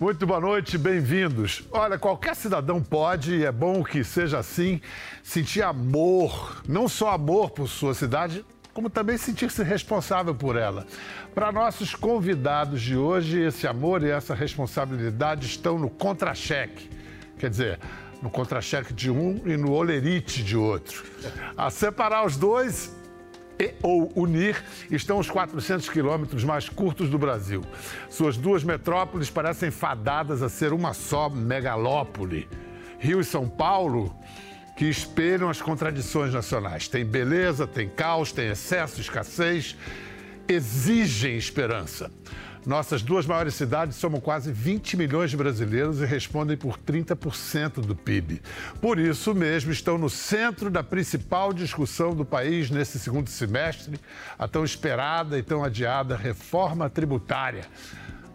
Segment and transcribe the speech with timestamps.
[0.00, 1.62] Muito boa noite, bem-vindos.
[1.70, 4.80] Olha, qualquer cidadão pode, e é bom que seja assim,
[5.22, 8.42] sentir amor, não só amor por sua cidade,
[8.72, 10.86] como também sentir-se responsável por ela.
[11.34, 16.88] Para nossos convidados de hoje, esse amor e essa responsabilidade estão no contra-cheque.
[17.38, 17.78] Quer dizer,
[18.22, 21.04] no contra-cheque de um e no olerite de outro.
[21.54, 22.98] A separar os dois
[23.60, 27.62] e ou unir estão os 400 quilômetros mais curtos do Brasil.
[28.08, 32.48] Suas duas metrópoles parecem fadadas a ser uma só megalópole.
[32.98, 34.14] Rio e São Paulo,
[34.76, 36.88] que espelham as contradições nacionais.
[36.88, 39.76] Tem beleza, tem caos, tem excesso, escassez,
[40.48, 42.10] exigem esperança.
[42.66, 47.96] Nossas duas maiores cidades somam quase 20 milhões de brasileiros e respondem por 30% do
[47.96, 48.42] PIB.
[48.80, 53.98] Por isso mesmo, estão no centro da principal discussão do país nesse segundo semestre,
[54.38, 57.64] a tão esperada e tão adiada reforma tributária.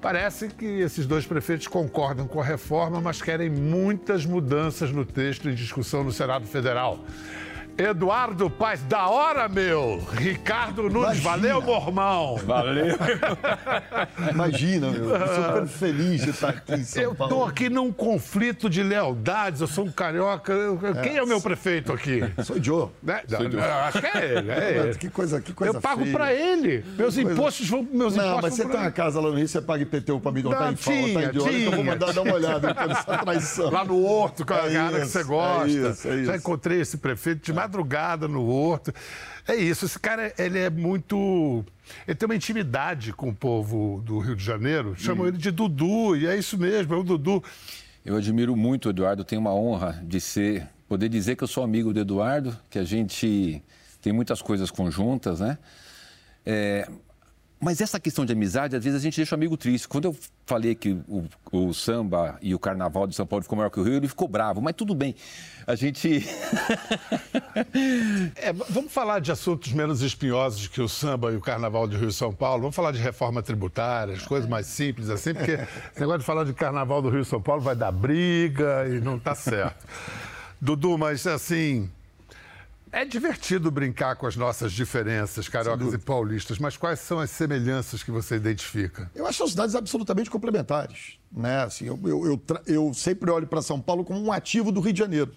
[0.02, 5.49] Parece que esses dois prefeitos concordam com a reforma, mas querem muitas mudanças no texto
[5.49, 6.99] em discussão no Senado Federal.
[7.77, 10.01] Eduardo Paz, da hora, meu!
[10.13, 11.29] Ricardo Nunes, Imagina.
[11.29, 12.37] valeu, mormão!
[12.37, 12.95] Valeu.
[14.31, 15.09] Imagina, meu.
[15.09, 17.35] Eu sou super feliz de estar aqui em São Eu Paulo.
[17.35, 20.53] tô aqui num conflito de lealdades, eu sou um carioca.
[20.53, 22.21] eu- Quem é o meu prefeito aqui?
[22.46, 22.87] Sou Joe.
[23.03, 23.21] Né?
[23.29, 24.96] Não, eu acho que é ele, é ele.
[24.96, 26.15] Que coisa, que coisa Eu pago feia.
[26.15, 26.81] pra ele.
[26.98, 27.85] Meus coisa- impostos vão.
[27.91, 30.20] Meus Não, impostos mas você tem pra uma casa lá no Rio, você paga IPTU
[30.21, 31.71] pra mim, não, Não, tá em fala, tinha, tá em de hora, então eu vou
[31.81, 31.91] tinha.
[31.91, 33.70] mandar dar uma olhada nessa traição.
[33.70, 35.68] Lá no Horto, com a É cara que isso, você é gosta.
[35.68, 36.35] isso, é Já isso.
[36.35, 38.94] encontrei esse prefeito de madrugada no Horto.
[39.48, 41.63] É isso, esse cara, ele é muito...
[42.08, 44.96] Ele tem uma intimidade com o povo do Rio de Janeiro.
[44.98, 47.43] Chamam ele de Dudu, e é isso mesmo, é o Dudu.
[48.04, 51.63] Eu admiro muito o Eduardo, tenho uma honra de ser, poder dizer que eu sou
[51.63, 53.62] amigo do Eduardo, que a gente
[54.02, 55.58] tem muitas coisas conjuntas, né?
[56.46, 56.88] É,
[57.60, 59.88] mas essa questão de amizade, às vezes a gente deixa o amigo triste.
[59.88, 63.70] Quando eu falei que o, o samba e o carnaval de São Paulo ficou maior
[63.70, 65.16] que o Rio, ele ficou bravo, mas tudo bem.
[65.66, 66.26] A gente.
[68.36, 72.10] É, vamos falar de assuntos menos espinhosos que o samba e o carnaval de Rio
[72.10, 72.62] e São Paulo.
[72.62, 76.44] Vamos falar de reforma tributária, as coisas mais simples assim, porque esse negócio de falar
[76.44, 79.86] de carnaval do Rio e São Paulo vai dar briga e não tá certo.
[80.62, 81.90] Dudu, mas assim.
[82.96, 88.02] É divertido brincar com as nossas diferenças, cariocas e paulistas, mas quais são as semelhanças
[88.02, 89.12] que você identifica?
[89.14, 91.20] Eu acho as cidades absolutamente complementares.
[91.30, 91.62] Né?
[91.64, 94.94] Assim, eu, eu, eu, eu sempre olho para São Paulo como um ativo do Rio
[94.94, 95.34] de Janeiro.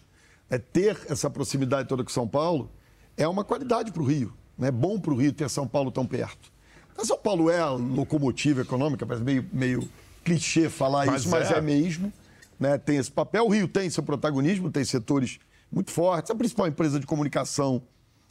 [0.49, 2.71] É, ter essa proximidade toda com São Paulo
[3.17, 4.33] é uma qualidade para o Rio.
[4.57, 4.69] né?
[4.69, 6.53] É bom para o Rio ter São Paulo tão perto.
[6.93, 9.89] Então, São Paulo é a locomotiva econômica, parece meio, meio
[10.23, 11.59] clichê falar Mas isso, mas é.
[11.59, 12.13] é mesmo.
[12.61, 12.79] Né?
[12.79, 13.47] Tem esse papel.
[13.47, 15.41] O Rio tem seu protagonismo, tem setores
[15.71, 16.31] muito fortes.
[16.31, 17.83] A principal empresa de comunicação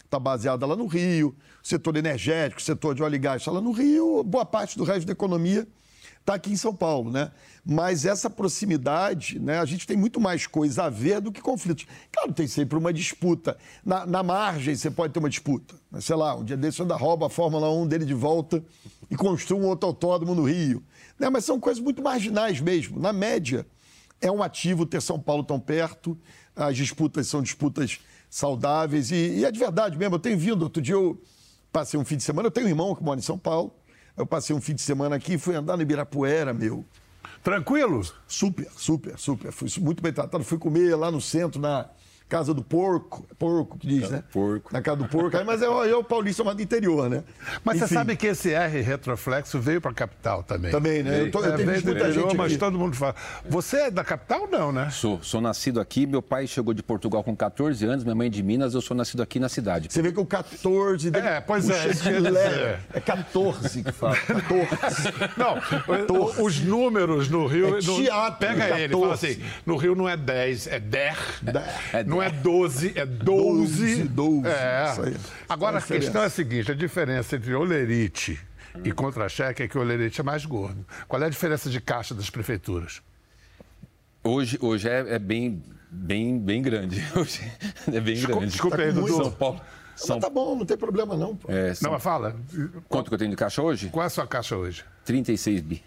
[0.04, 3.52] está baseada lá no Rio, o setor energético, o setor de óleo e gás está
[3.52, 5.68] lá no Rio, boa parte do resto da economia
[6.28, 7.32] está aqui em São Paulo, né?
[7.66, 9.60] Mas essa proximidade, né?
[9.60, 11.86] A gente tem muito mais coisa a ver do que conflitos.
[12.12, 13.58] Claro, tem sempre uma disputa.
[13.86, 15.76] Na, na margem você pode ter uma disputa.
[15.90, 16.02] né?
[16.02, 18.62] Sei lá, um dia desse ainda rouba a Fórmula 1 dele de volta
[19.10, 20.84] e construi um outro autódromo no Rio.
[21.18, 21.30] Né?
[21.30, 23.00] Mas são coisas muito marginais mesmo.
[23.00, 23.66] Na média,
[24.20, 26.18] é um ativo ter São Paulo tão perto,
[26.58, 30.16] as disputas são disputas saudáveis e, e é de verdade mesmo.
[30.16, 31.22] Eu tenho vindo, outro dia eu
[31.72, 33.74] passei um fim de semana, eu tenho um irmão que mora em São Paulo,
[34.18, 36.84] eu passei um fim de semana aqui e fui andar no Ibirapuera, meu.
[37.44, 38.02] Tranquilo?
[38.28, 39.52] Super, super, super.
[39.52, 40.44] Fui muito bem tratado.
[40.44, 41.90] Fui comer lá no centro, na
[42.30, 43.26] Casa do Porco.
[43.32, 44.24] É Porco que diz, né?
[44.34, 44.74] porco.
[44.74, 45.38] Na Casa do Porco.
[45.38, 47.24] Aí, Mas é o, é o paulista mais do interior, né?
[47.64, 50.72] Mas você Enfim, sabe que esse R retroflexo veio para a capital também.
[50.72, 51.22] Também, né?
[51.22, 52.58] Eu, tô, eu É, tenho veio muita interior, gente mas aqui.
[52.60, 53.16] todo mundo fala.
[53.48, 54.90] Você é da capital, não, né?
[54.92, 58.44] Sou, sou nascido aqui, meu pai chegou de Portugal com 14 anos, minha mãe de
[58.44, 59.88] Minas, eu sou nascido aqui na cidade.
[59.92, 61.10] Você vê que o 14...
[61.12, 62.80] dele É, pois é.
[62.94, 64.16] É 14 que fala.
[64.18, 64.58] 14.
[65.38, 67.68] Não, o- os números no Rio.
[67.78, 69.32] É no- teatro, pega ele, fala 14.
[69.42, 71.18] assim: no Rio não é 10, é 10.
[71.94, 74.04] É Não é 12, é 12.
[74.04, 74.90] 12, 12, É.
[74.92, 75.18] isso aí.
[75.48, 78.40] Agora Qual a a questão é a seguinte: a diferença entre olerite
[78.84, 80.86] e contra-cheque é que o olerite é mais gordo.
[81.08, 83.02] Qual é a diferença de caixa das prefeituras?
[84.24, 87.02] Hoje, hoje é, é bem, bem, bem grande.
[87.16, 87.50] Hoje
[87.88, 88.52] é bem Desculpa- grande.
[88.52, 89.32] desculpa aí, São Dudu.
[89.32, 89.62] Paulo.
[89.96, 91.36] São, Mas tá bom, não tem problema não.
[91.36, 91.52] Pô.
[91.52, 92.36] é, São- Não, mas fala.
[92.90, 93.90] Quanto que eu tenho de caixa hoje?
[93.90, 94.84] Qual é a sua caixa hoje?
[95.06, 95.84] 36 bi.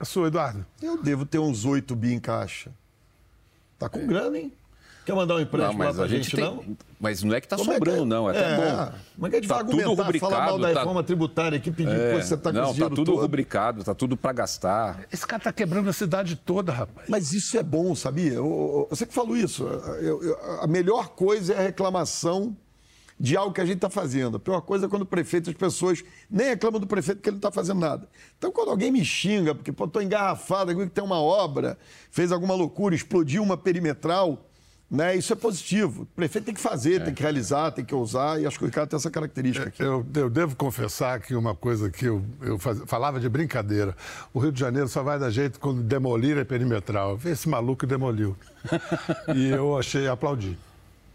[0.00, 0.64] A sua, Eduardo?
[0.82, 2.70] Eu devo ter uns 8 bi em caixa.
[3.78, 4.52] Tá com grana, hein?
[5.06, 6.44] Quer mandar um empréstimo lá pra gente, tem.
[6.44, 6.62] não?
[7.00, 8.04] Mas não é que tá Como é que sobrando, é?
[8.04, 8.28] não.
[8.28, 8.92] É até É, bom.
[9.14, 11.02] Como é que a gente vai Tá tudo argumentar, falar mal rubricado, da tá- reforma
[11.02, 13.20] tributária aqui, pedir É, que você tá com não, tá tudo todo?
[13.22, 15.00] rubricado, tá tudo para gastar.
[15.10, 17.08] Esse cara tá quebrando a cidade toda, rapaz.
[17.08, 18.34] Mas isso é bom, sabia?
[18.34, 19.62] Eu- eu- Você que falou isso.
[19.64, 22.54] eu- eu- a melhor coisa é a reclamação
[23.18, 24.36] de algo que a gente está fazendo.
[24.36, 27.36] A pior coisa é quando o prefeito, as pessoas nem reclamam do prefeito porque ele
[27.36, 28.08] não está fazendo nada.
[28.36, 31.78] Então, quando alguém me xinga, porque estou engarrafado, que tem uma obra,
[32.10, 34.44] fez alguma loucura, explodiu uma perimetral,
[34.90, 35.14] né?
[35.16, 36.02] Isso é positivo.
[36.02, 37.04] O prefeito tem que fazer, é.
[37.04, 39.82] tem que realizar, tem que ousar, e acho que o Ricardo tem essa característica aqui.
[39.82, 43.94] Eu, eu devo confessar que uma coisa que eu, eu faz, falava de brincadeira:
[44.32, 47.18] o Rio de Janeiro só vai dar jeito quando demolir a perimetral.
[47.24, 48.36] Esse maluco demoliu.
[49.36, 50.56] e eu achei, aplaudi.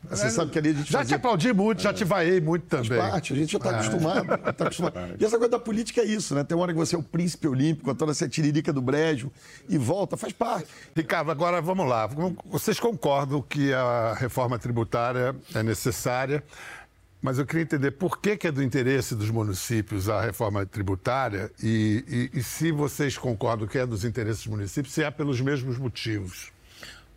[0.09, 1.17] Você sabe que ali a gente Já fazia...
[1.17, 2.97] te aplaudi muito, já te vaiei muito também.
[2.97, 3.75] Faz parte, a gente já está é.
[3.75, 4.95] acostumado, tá acostumado.
[5.19, 6.43] E essa coisa da política é isso, né?
[6.43, 9.31] Tem uma hora que você é o príncipe olímpico, a toda essa tiririca do brejo
[9.69, 10.67] e volta, faz parte.
[10.95, 12.07] Ricardo, agora vamos lá.
[12.45, 16.43] Vocês concordam que a reforma tributária é necessária,
[17.21, 21.49] mas eu queria entender por que, que é do interesse dos municípios a reforma tributária
[21.61, 25.39] e, e, e se vocês concordam que é dos interesses dos municípios, se é pelos
[25.39, 26.51] mesmos motivos.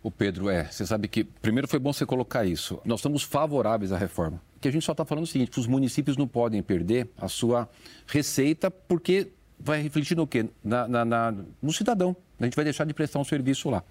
[0.07, 0.63] O Pedro, é.
[0.63, 2.79] Você sabe que, primeiro foi bom você colocar isso.
[2.85, 4.41] Nós estamos favoráveis à reforma.
[4.61, 7.27] Que a gente só está falando o seguinte: que os municípios não podem perder a
[7.27, 7.67] sua
[8.07, 10.45] receita, porque vai refletir no quê?
[10.63, 12.15] Na, na, na, no cidadão.
[12.39, 13.83] A gente vai deixar de prestar um serviço lá.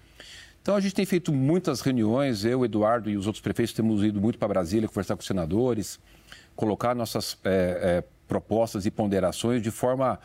[0.59, 4.19] Então a gente tem feito muitas reuniões, eu, Eduardo e os outros prefeitos temos ido
[4.19, 5.99] muito para Brasília conversar com os senadores,
[6.55, 7.49] colocar nossas é,
[7.99, 10.19] é, propostas e ponderações de forma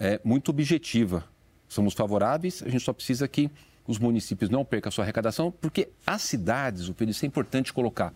[0.00, 1.22] é, muito objetiva.
[1.68, 3.48] Somos favoráveis, a gente só precisa que
[3.88, 7.72] os municípios não percam a sua arrecadação, porque as cidades, o Pedro, isso é importante
[7.72, 8.12] colocar.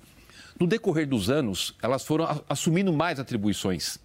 [0.60, 3.98] No decorrer dos anos, elas foram assumindo mais atribuições.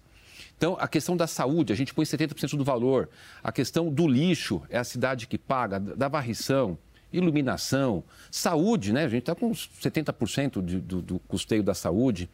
[0.56, 3.10] Então, a questão da saúde, a gente põe 70% do valor.
[3.44, 6.76] A questão do lixo, é a cidade que paga, da varrição,
[7.12, 9.04] iluminação, saúde, né?
[9.04, 12.28] A gente está com 70% de, do, do custeio da saúde.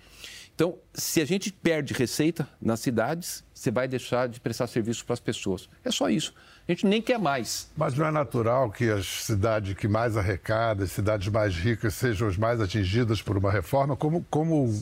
[0.54, 5.14] Então, se a gente perde receita nas cidades, você vai deixar de prestar serviço para
[5.14, 5.68] as pessoas.
[5.84, 6.32] É só isso.
[6.66, 7.70] A gente nem quer mais.
[7.76, 12.28] Mas não é natural que as cidades que mais arrecadam, as cidades mais ricas, sejam
[12.28, 13.96] as mais atingidas por uma reforma?
[13.96, 14.72] Como, como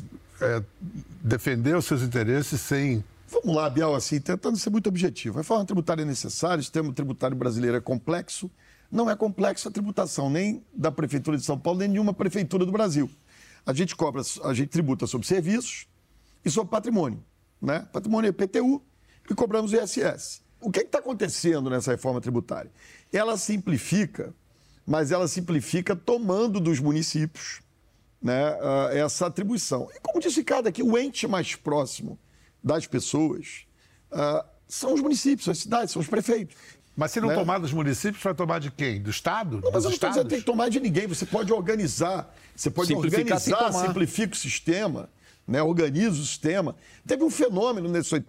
[0.42, 0.62] é,
[1.22, 3.02] defender os seus interesses sem.
[3.26, 5.38] Vamos lá, Biel, assim, tentando ser muito objetivo.
[5.38, 8.50] A reforma tributária é necessária, o sistema tributário brasileiro é complexo.
[8.90, 12.66] Não é complexo a tributação nem da Prefeitura de São Paulo, nem de nenhuma prefeitura
[12.66, 13.10] do Brasil
[13.64, 15.86] a gente cobra, a gente tributa sobre serviços
[16.44, 17.24] e sobre patrimônio.
[17.60, 17.86] Né?
[17.92, 18.82] Patrimônio é PTU
[19.30, 20.42] e cobramos o ISS.
[20.60, 22.70] O que é está acontecendo nessa reforma tributária?
[23.12, 24.34] Ela simplifica,
[24.86, 27.60] mas ela simplifica tomando dos municípios
[28.20, 28.56] né,
[28.92, 29.88] essa atribuição.
[29.94, 32.18] E como disse cada aqui, o ente mais próximo
[32.62, 33.66] das pessoas
[34.12, 36.56] uh, são os municípios, são as cidades, são os prefeitos.
[36.96, 37.34] Mas se não né?
[37.34, 39.00] tomar dos municípios, vai tomar de quem?
[39.00, 39.60] Do Estado?
[39.62, 41.06] Não, mas eu não estou dizendo que tem que tomar de ninguém.
[41.06, 45.08] Você pode organizar, você pode organizar, simplifica o sistema,
[45.46, 45.62] né?
[45.62, 46.76] organiza o sistema.
[47.06, 48.22] Teve um fenômeno nesse,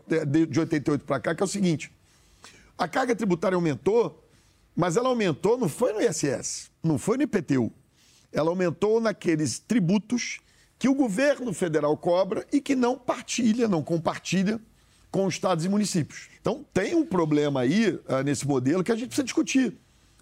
[0.48, 1.92] de 88 para cá, que é o seguinte:
[2.78, 4.24] a carga tributária aumentou,
[4.74, 7.72] mas ela aumentou, não foi no ISS, não foi no IPTU.
[8.32, 10.40] Ela aumentou naqueles tributos
[10.80, 14.60] que o governo federal cobra e que não partilha, não compartilha
[15.14, 16.28] com estados e municípios.
[16.42, 19.78] Então, tem um problema aí uh, nesse modelo que a gente precisa discutir,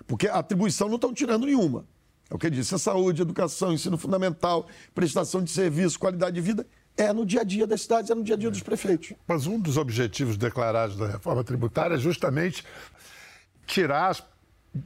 [0.06, 1.86] porque a atribuição não estão tirando nenhuma.
[2.30, 6.68] É o que disse, a saúde, educação, ensino fundamental, prestação de serviço, qualidade de vida,
[6.98, 9.14] é no dia a dia das cidades, é no dia a dia dos prefeitos.
[9.26, 12.66] Mas um dos objetivos declarados da reforma tributária é justamente
[13.66, 14.18] tirar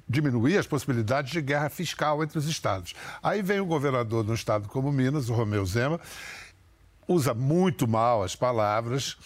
[0.08, 2.94] diminuir as possibilidades de guerra fiscal entre os estados.
[3.24, 6.00] Aí vem o governador de um estado como Minas, o Romeu Zema,
[7.08, 9.18] usa muito mal as palavras,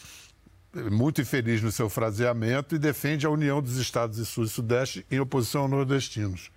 [0.74, 5.06] muito infeliz no seu fraseamento e defende a união dos estados de Sul e Sudeste
[5.10, 6.52] em oposição aos nordestinos.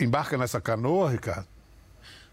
[0.00, 1.46] Embarca nessa canoa, Ricardo?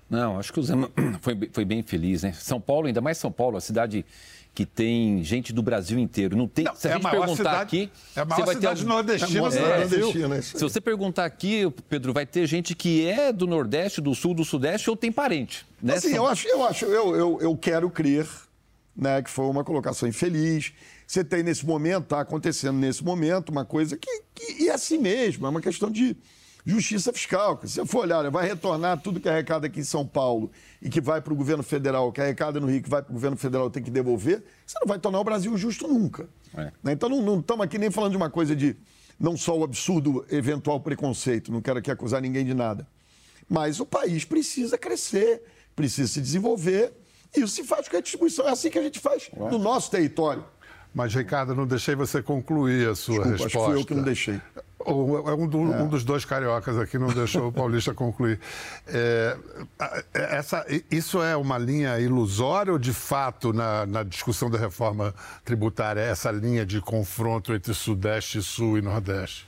[0.10, 2.34] Não, acho que o Zema foi, foi bem feliz, né?
[2.34, 4.06] São Paulo, ainda mais São Paulo, a cidade
[4.54, 6.38] que tem gente do Brasil inteiro.
[6.38, 6.66] Não tem.
[6.66, 8.88] Não, se a, é gente perguntar cidade, aqui, é a maior você vai cidade ter
[8.88, 14.00] nordestina, é, nordestina Se você perguntar aqui, Pedro, vai ter gente que é do Nordeste,
[14.00, 15.66] do Sul, do Sudeste ou tem parente.
[15.82, 15.96] Né?
[15.96, 18.28] Assim, eu acho, eu acho, eu, eu, eu quero crer
[18.96, 20.74] né, que foi uma colocação infeliz.
[21.06, 25.46] Você tem nesse momento, está acontecendo nesse momento, uma coisa que, que é assim mesmo,
[25.46, 26.16] é uma questão de
[26.66, 27.60] justiça fiscal.
[27.64, 31.02] Se você for olhar, vai retornar tudo que arrecada aqui em São Paulo e que
[31.02, 33.70] vai para o governo federal, que arrecada no Rio, que vai para o governo federal
[33.70, 36.30] tem que devolver, você não vai tornar o Brasil justo nunca.
[36.56, 36.72] É.
[36.84, 36.94] Né?
[36.94, 38.76] Então não estamos aqui nem falando de uma coisa de
[39.20, 42.88] não só o absurdo eventual preconceito, não quero aqui acusar ninguém de nada.
[43.50, 45.44] Mas o país precisa crescer,
[45.76, 46.94] precisa se desenvolver
[47.36, 48.48] isso se faz com a distribuição.
[48.48, 50.46] É assim que a gente faz no nosso território.
[50.94, 53.58] Mas, Ricardo, não deixei você concluir a sua Desculpa, resposta.
[53.58, 54.40] Acho que fui eu que não deixei.
[54.86, 55.82] Um, do, é.
[55.82, 58.40] um, dos dois cariocas aqui não deixou o Paulista concluir.
[58.86, 59.38] É,
[60.13, 66.02] essa, isso é uma linha ilusória ou, de fato, na, na, discussão da reforma tributária,
[66.02, 69.48] essa linha de confronto entre Sudeste, Sul e Nordeste?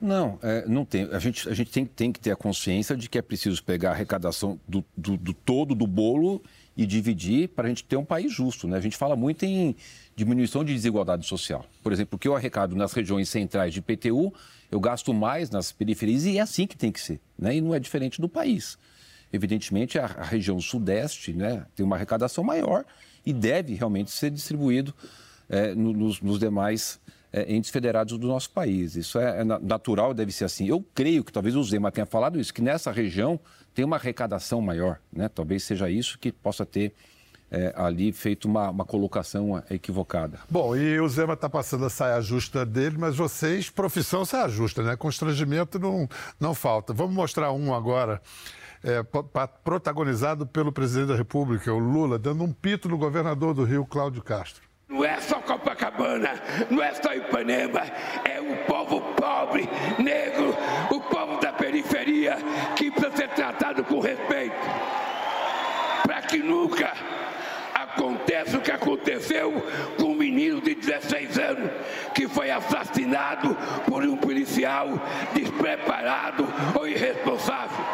[0.00, 1.08] Não, é, não tem.
[1.12, 3.90] A gente, a gente tem, tem, que ter a consciência de que é preciso pegar
[3.90, 6.42] a arrecadação do, do, do todo do bolo
[6.76, 8.66] e dividir para a gente ter um país justo.
[8.66, 8.76] Né?
[8.76, 9.76] A gente fala muito em
[10.16, 11.66] diminuição de desigualdade social.
[11.82, 14.32] Por exemplo, o que eu arrecado nas regiões centrais de PTU,
[14.70, 17.20] eu gasto mais nas periferias e é assim que tem que ser.
[17.38, 17.56] Né?
[17.56, 18.78] E não é diferente do país.
[19.32, 22.84] Evidentemente, a, região sudeste né, tem uma arrecadação maior
[23.24, 24.94] e deve realmente ser distribuído
[25.48, 27.00] é, nos, nos, demais
[27.32, 28.94] é, entes federados do nosso país.
[28.94, 30.66] Isso é, é natural, deve ser assim.
[30.66, 33.40] Eu creio que talvez o Zema tenha falado isso, que nessa região
[33.74, 34.98] tem uma arrecadação maior.
[35.12, 35.28] Né?
[35.28, 36.94] Talvez seja isso que possa ter
[37.52, 40.40] é, ali feito uma, uma, colocação equivocada.
[40.48, 44.82] Bom, e o Zema está passando a saia justa dele, mas vocês, profissão saia justa,
[44.82, 44.96] né?
[44.96, 46.08] Constrangimento não,
[46.40, 46.94] não falta.
[46.94, 48.22] Vamos mostrar um agora,
[48.82, 49.02] é,
[49.62, 54.22] protagonizado pelo presidente da República, o Lula, dando um pito no governador do Rio, Cláudio
[54.22, 54.62] Castro.
[54.88, 56.30] Não é só Copacabana,
[56.70, 57.80] não é só Ipanema,
[58.24, 59.66] é o povo pobre,
[59.98, 60.54] negro,
[60.90, 62.36] o povo da periferia
[63.72, 64.54] tratado com respeito.
[66.04, 66.92] Para que nunca
[67.74, 69.52] aconteça o que aconteceu
[69.96, 71.70] com um menino de 16 anos
[72.14, 73.56] que foi assassinado
[73.88, 74.88] por um policial
[75.32, 77.84] despreparado ou irresponsável.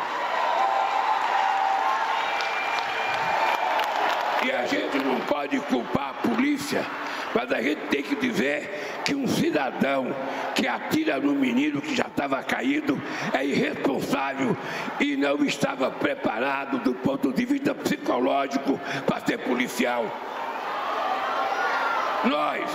[4.45, 6.85] E a gente não pode culpar a polícia,
[7.35, 10.15] mas a gente tem que dizer que um cidadão
[10.55, 13.01] que atira no menino que já estava caído
[13.33, 14.55] é irresponsável
[15.01, 20.05] e não estava preparado do ponto de vista psicológico para ser policial.
[22.23, 22.71] Nós,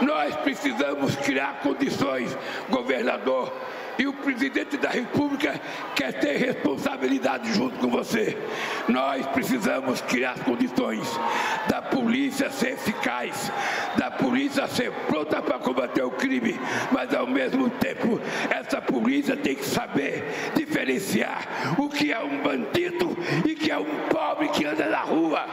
[0.00, 2.34] nós precisamos criar condições,
[2.70, 3.52] governador,
[3.98, 5.60] e o presidente da República
[5.94, 8.36] quer ter responsabilidade junto com você.
[8.88, 11.08] Nós precisamos criar as condições
[11.68, 13.50] da polícia ser eficaz,
[13.96, 16.58] da polícia ser pronta para combater o crime,
[16.92, 20.24] mas ao mesmo tempo essa polícia tem que saber
[20.54, 25.44] diferenciar o que é um bandido e que é um pobre que anda na rua.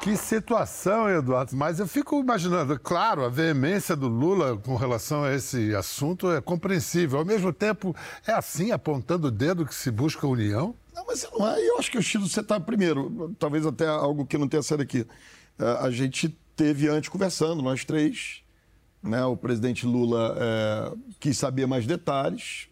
[0.00, 1.56] Que situação, Eduardo.
[1.56, 6.40] Mas eu fico imaginando, claro, a veemência do Lula com relação a esse assunto é
[6.40, 7.18] compreensível.
[7.18, 7.94] Ao mesmo tempo,
[8.26, 10.74] é assim, apontando o dedo que se busca a união?
[10.94, 11.60] Não, mas não é.
[11.68, 14.82] Eu acho que o estilo você está primeiro, talvez até algo que não tenha saído
[14.82, 15.06] aqui.
[15.58, 18.42] É, a gente teve antes conversando, nós três.
[19.02, 22.68] Né, o presidente Lula é, quis saber mais detalhes.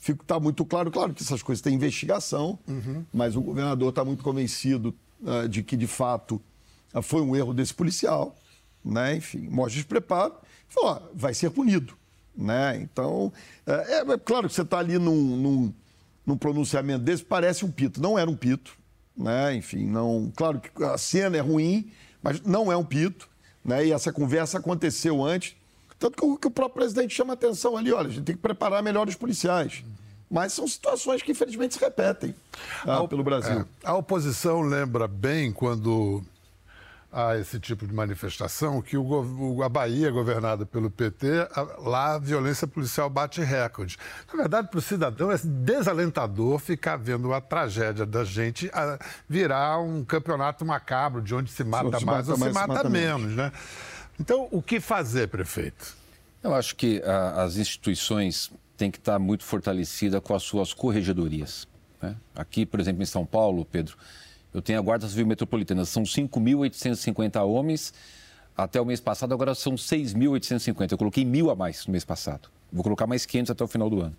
[0.00, 3.04] Está é, tá muito claro, claro que essas coisas têm investigação, uhum.
[3.12, 4.92] mas o governador está muito convencido
[5.24, 6.42] é, de que, de fato,
[7.02, 8.36] foi um erro desse policial,
[8.84, 9.16] né?
[9.16, 10.34] enfim, mostra despreparo,
[10.68, 11.94] falou, vai ser punido.
[12.36, 12.78] Né?
[12.82, 13.32] Então,
[13.66, 15.74] é, é claro que você está ali num, num,
[16.26, 18.00] num, pronunciamento desse, parece um pito.
[18.00, 18.76] Não era um pito,
[19.16, 19.54] né?
[19.54, 20.30] enfim, não.
[20.36, 21.90] Claro que a cena é ruim,
[22.22, 23.28] mas não é um pito,
[23.64, 23.86] né?
[23.86, 25.56] E essa conversa aconteceu antes.
[25.98, 28.42] Tanto que o, que o próprio presidente chama atenção ali, olha, a gente tem que
[28.42, 29.82] preparar melhor os policiais.
[30.30, 32.34] Mas são situações que, infelizmente, se repetem
[32.84, 33.60] ah, pelo Brasil.
[33.60, 36.22] É, a oposição lembra bem quando
[37.16, 41.26] a esse tipo de manifestação que o, a Bahia, governada pelo PT,
[41.78, 43.96] lá a violência policial bate recorde.
[44.30, 48.70] Na verdade, para o cidadão é desalentador ficar vendo a tragédia da gente
[49.26, 52.74] virar um campeonato macabro de onde se mata se mais mata ou mais, se mata,
[52.74, 53.50] mata menos, menos, né?
[54.20, 55.96] Então, o que fazer, prefeito?
[56.42, 61.66] Eu acho que a, as instituições têm que estar muito fortalecidas com as suas corregedorias.
[62.02, 62.14] Né?
[62.34, 63.96] Aqui, por exemplo, em São Paulo, Pedro,
[64.56, 67.92] eu tenho a Guarda Civil Metropolitana, são 5.850 homens.
[68.56, 70.92] Até o mês passado, agora são 6.850.
[70.92, 72.48] Eu coloquei mil a mais no mês passado.
[72.72, 74.16] Vou colocar mais 500 até o final do ano.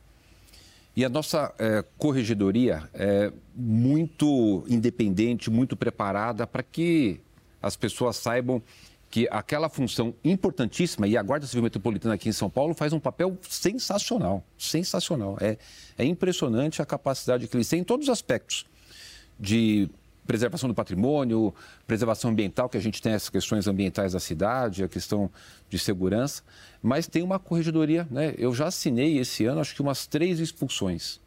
[0.95, 7.19] E a nossa é, corregedoria é muito independente, muito preparada para que
[7.59, 8.61] as pessoas saibam
[9.09, 12.99] que aquela função importantíssima, e a Guarda Civil Metropolitana aqui em São Paulo faz um
[12.99, 15.35] papel sensacional, sensacional.
[15.41, 15.57] É,
[15.97, 18.67] é impressionante a capacidade que eles têm em todos os aspectos
[19.39, 19.89] de
[20.27, 21.53] preservação do patrimônio,
[21.87, 25.31] preservação ambiental, que a gente tem as questões ambientais da cidade, a questão
[25.69, 26.43] de segurança,
[26.83, 28.35] mas tem uma corregedoria, né?
[28.37, 31.19] Eu já assinei esse ano, acho que umas três expulsões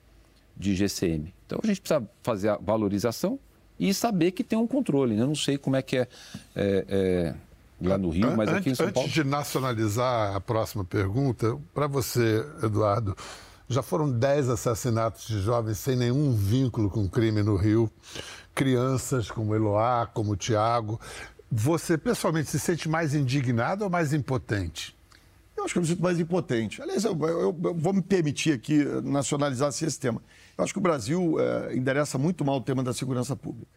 [0.57, 1.35] de GCM.
[1.47, 3.38] Então a gente precisa fazer a valorização
[3.78, 5.16] e saber que tem um controle.
[5.16, 5.23] Né?
[5.23, 6.09] Eu não sei como é que é,
[6.54, 7.35] é, é
[7.80, 9.09] lá no Rio, mas aqui em São Paulo.
[9.09, 13.16] Antes de nacionalizar a próxima pergunta, para você, Eduardo,
[13.69, 17.90] já foram dez assassinatos de jovens sem nenhum vínculo com crime no Rio
[18.61, 21.00] crianças como Eloá, como Tiago.
[21.50, 24.95] Você pessoalmente se sente mais indignado ou mais impotente?
[25.57, 26.83] Eu acho que eu me sinto mais impotente.
[26.83, 30.23] Aliás, eu, eu, eu vou me permitir aqui nacionalizar esse tema.
[30.59, 33.73] Eu acho que o Brasil é, endereça muito mal o tema da segurança pública.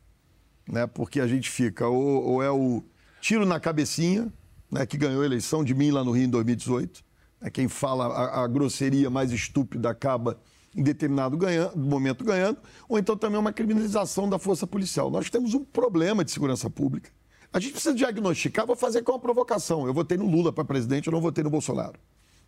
[0.68, 0.86] Né?
[0.86, 2.84] Porque a gente fica, ou, ou é o
[3.22, 4.28] tiro na cabecinha,
[4.70, 7.02] né, que ganhou a eleição de mim lá no Rio em 2018.
[7.40, 7.50] Né?
[7.50, 10.38] Quem fala a, a grosseria mais estúpida acaba
[10.76, 11.38] em determinado
[11.76, 12.58] momento ganhando,
[12.90, 15.12] ou então também uma criminalização da força policial.
[15.12, 17.12] Nós temos um problema de segurança pública.
[17.52, 19.86] A gente precisa diagnosticar, vou fazer com uma provocação.
[19.86, 22.00] Eu votei no Lula para presidente, eu não votei no Bolsonaro.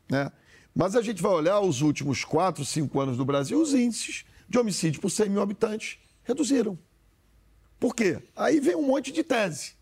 [0.09, 0.31] Né?
[0.73, 4.57] Mas a gente vai olhar os últimos quatro, cinco anos do Brasil, os índices de
[4.57, 6.77] homicídio por 100 mil habitantes reduziram.
[7.79, 8.19] Por quê?
[8.35, 9.73] Aí vem um monte de tese.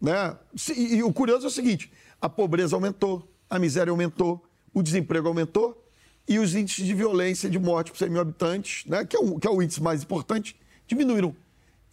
[0.00, 0.36] Né?
[0.76, 5.26] E, e o curioso é o seguinte: a pobreza aumentou, a miséria aumentou, o desemprego
[5.26, 5.87] aumentou
[6.28, 9.38] e os índices de violência de morte por 100 mil habitantes, né, que, é o,
[9.38, 10.54] que é o índice mais importante,
[10.86, 11.34] diminuíram.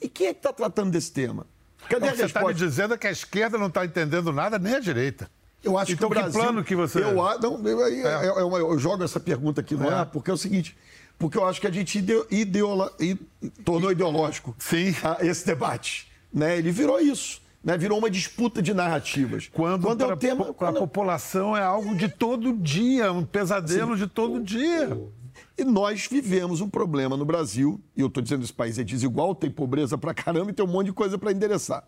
[0.01, 1.48] E quem é que está tratando desse tema?
[1.89, 4.75] Cadê então, a Você está me dizendo que a esquerda não está entendendo nada, nem
[4.75, 5.30] a direita.
[5.63, 6.39] Eu acho então, que o Brasil...
[6.39, 7.00] que plano que você...
[7.00, 8.27] Eu, não, eu, eu, é.
[8.27, 9.94] eu, eu jogo essa pergunta aqui no é.
[9.94, 10.77] ar, porque é o seguinte,
[11.18, 11.98] porque eu acho que a gente
[12.30, 12.92] ideolo...
[13.63, 14.94] tornou ideológico Sim.
[15.22, 16.12] esse debate.
[16.32, 16.58] Né?
[16.58, 17.75] Ele virou isso né?
[17.75, 19.50] Virou uma disputa de narrativas.
[19.51, 20.53] Quando, quando é o tema.
[20.53, 20.77] Quando...
[20.77, 24.95] A população é algo de todo dia, um pesadelo de todo dia.
[25.57, 28.84] E nós vivemos um problema no Brasil, e eu estou dizendo que esse país é
[28.84, 31.84] desigual, tem pobreza pra caramba e tem um monte de coisa para endereçar.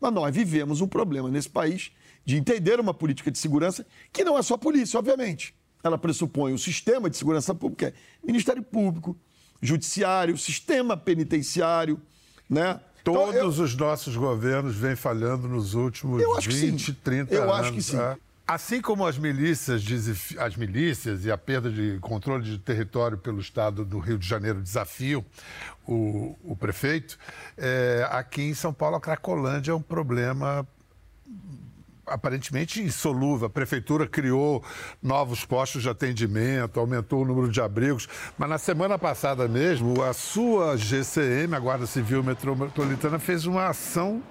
[0.00, 1.90] Mas nós vivemos um problema nesse país
[2.24, 5.54] de entender uma política de segurança que não é só polícia, obviamente.
[5.82, 7.92] Ela pressupõe o sistema de segurança pública, é
[8.26, 9.16] Ministério Público,
[9.62, 12.00] Judiciário, sistema penitenciário,
[12.48, 12.80] né?
[13.04, 13.48] Todos então, eu...
[13.48, 17.54] os nossos governos vêm falhando nos últimos 20, 30 eu anos.
[17.54, 17.98] Eu acho que sim.
[17.98, 18.16] É.
[18.46, 19.82] Assim como as milícias,
[20.38, 24.60] as milícias e a perda de controle de território pelo estado do Rio de Janeiro
[24.60, 25.24] desafiam
[25.86, 27.18] o, o prefeito,
[27.56, 30.66] é, aqui em São Paulo a Cracolândia é um problema
[32.06, 33.46] aparentemente insolúvel.
[33.46, 34.62] A prefeitura criou
[35.02, 40.12] novos postos de atendimento, aumentou o número de abrigos, mas na semana passada mesmo, a
[40.12, 44.22] sua GCM, a Guarda Civil Metropolitana, fez uma ação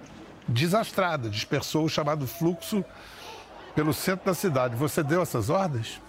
[0.47, 2.83] desastrada, dispersou o chamado fluxo
[3.75, 4.75] pelo centro da cidade.
[4.75, 6.01] Você deu essas ordens?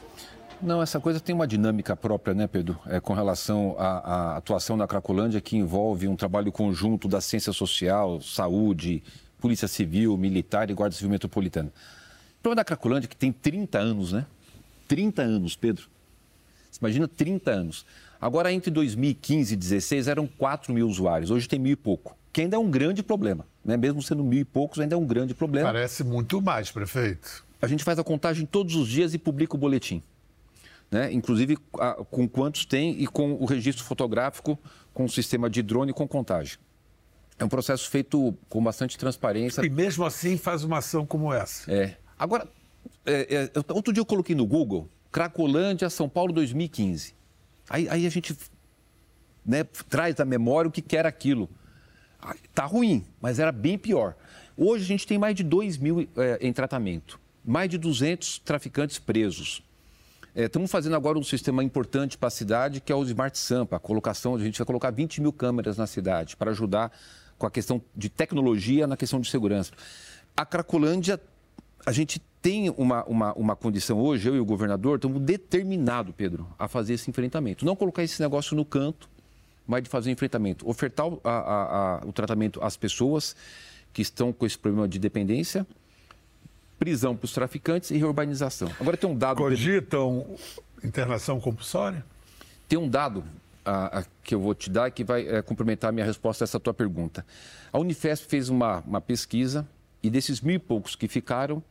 [0.60, 2.78] Não, essa coisa tem uma dinâmica própria, né, Pedro?
[2.86, 7.52] É, com relação à, à atuação na Cracolândia, que envolve um trabalho conjunto da ciência
[7.52, 9.02] social, saúde,
[9.44, 11.68] Polícia Civil, Militar e Guarda Civil Metropolitana.
[11.68, 14.24] O problema da Cracolândia é que tem 30 anos, né?
[14.88, 15.86] 30 anos, Pedro.
[16.70, 17.84] Você imagina 30 anos.
[18.18, 21.30] Agora, entre 2015 e 2016, eram 4 mil usuários.
[21.30, 23.46] Hoje tem mil e pouco, que ainda é um grande problema.
[23.62, 23.76] Né?
[23.76, 25.70] Mesmo sendo mil e poucos, ainda é um grande problema.
[25.70, 27.44] Parece muito mais, prefeito.
[27.60, 30.02] A gente faz a contagem todos os dias e publica o boletim.
[30.90, 31.12] Né?
[31.12, 31.58] Inclusive
[32.10, 34.58] com quantos tem e com o registro fotográfico,
[34.94, 36.56] com o sistema de drone com contagem.
[37.38, 39.64] É um processo feito com bastante transparência.
[39.64, 41.70] E mesmo assim faz uma ação como essa.
[41.72, 41.96] É.
[42.18, 42.48] Agora,
[43.04, 47.14] é, é, outro dia eu coloquei no Google Cracolândia, São Paulo 2015.
[47.68, 48.36] Aí, aí a gente
[49.44, 51.48] né, traz da memória o que, que era aquilo.
[52.54, 54.16] Tá ruim, mas era bem pior.
[54.56, 58.98] Hoje a gente tem mais de 2 mil é, em tratamento, mais de 200 traficantes
[58.98, 59.62] presos.
[60.34, 63.76] É, estamos fazendo agora um sistema importante para a cidade, que é o Smart Sampa,
[63.76, 66.90] a colocação, a gente vai colocar 20 mil câmeras na cidade para ajudar
[67.38, 69.72] com a questão de tecnologia na questão de segurança.
[70.36, 71.20] A Cracolândia,
[71.86, 76.46] a gente tem uma, uma, uma condição hoje, eu e o governador estamos determinados, Pedro,
[76.58, 77.64] a fazer esse enfrentamento.
[77.64, 79.08] Não colocar esse negócio no canto,
[79.66, 80.68] mas de fazer o enfrentamento.
[80.68, 83.34] Ofertar o, a, a, o tratamento às pessoas
[83.92, 85.66] que estão com esse problema de dependência,
[86.78, 88.70] prisão para os traficantes e reurbanização.
[88.78, 89.38] Agora tem um dado.
[89.38, 90.26] Cogitam
[90.82, 92.04] internação compulsória?
[92.68, 93.24] Tem um dado
[93.64, 96.46] a, a, que eu vou te dar que vai é, complementar a minha resposta a
[96.46, 97.24] essa tua pergunta.
[97.72, 99.66] A Unifesp fez uma, uma pesquisa
[100.02, 101.62] e desses mil e poucos que ficaram,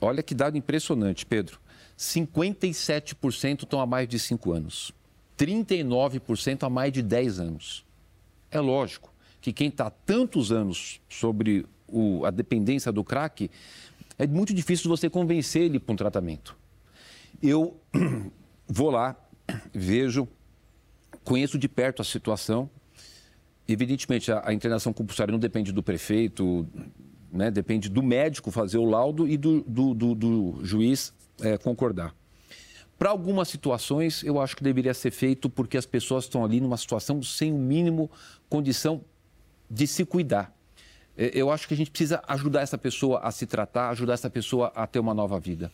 [0.00, 1.58] olha que dado impressionante, Pedro.
[1.98, 4.92] 57% estão há mais de 5 anos,
[5.38, 7.84] 39% há mais de 10 anos.
[8.50, 13.50] É lógico que quem está tantos anos sobre o, a dependência do crack,
[14.18, 16.56] é muito difícil você convencer ele para um tratamento.
[17.42, 17.76] Eu
[18.66, 19.16] vou lá,
[19.72, 20.28] vejo
[21.24, 22.68] conheço de perto a situação.
[23.68, 26.66] Evidentemente, a, a internação compulsória não depende do prefeito,
[27.32, 27.50] né?
[27.50, 32.14] depende do médico fazer o laudo e do, do, do, do juiz é, concordar.
[32.98, 36.78] Para algumas situações, eu acho que deveria ser feito porque as pessoas estão ali numa
[36.78, 38.10] situação sem o mínimo
[38.48, 39.02] condição
[39.70, 40.54] de se cuidar.
[41.16, 44.30] É, eu acho que a gente precisa ajudar essa pessoa a se tratar, ajudar essa
[44.30, 45.70] pessoa a ter uma nova vida.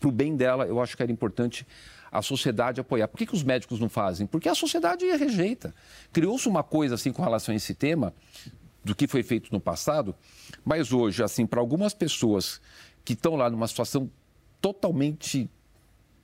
[0.00, 1.66] Para o bem dela, eu acho que era importante
[2.14, 3.08] a sociedade apoiar.
[3.08, 4.24] Por que, que os médicos não fazem?
[4.24, 5.74] Porque a sociedade rejeita.
[6.12, 8.14] Criou-se uma coisa assim com relação a esse tema,
[8.84, 10.14] do que foi feito no passado,
[10.64, 12.60] mas hoje, assim, para algumas pessoas
[13.04, 14.10] que estão lá numa situação
[14.60, 15.50] totalmente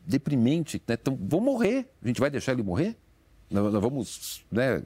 [0.07, 1.90] deprimente, né, tão, vão morrer.
[2.03, 2.96] A gente vai deixar ele morrer?
[3.50, 4.83] Nós, nós vamos né,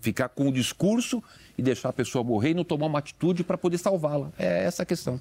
[0.00, 1.22] ficar com o discurso
[1.56, 4.32] e deixar a pessoa morrer e não tomar uma atitude para poder salvá-la.
[4.38, 5.18] É essa a questão.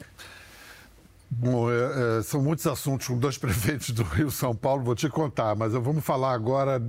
[1.33, 5.07] Bom, é, é, são muitos assuntos com dois prefeitos do Rio São Paulo, vou te
[5.07, 6.81] contar, mas vamos falar agora